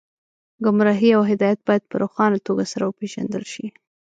ګمراهي 0.63 1.09
او 1.17 1.21
هدایت 1.31 1.59
باید 1.67 1.83
په 1.89 1.95
روښانه 2.01 2.39
توګه 2.47 2.63
سره 2.71 2.83
وپېژندل 2.85 3.43
شي 3.53 3.65